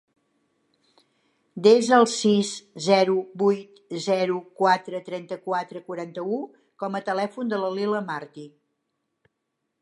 [1.65, 2.53] Desa el sis,
[2.85, 3.77] zero, vuit,
[4.07, 6.41] zero, quatre, trenta-quatre, quaranta-u
[6.85, 8.49] com a telèfon de la Lila Marti.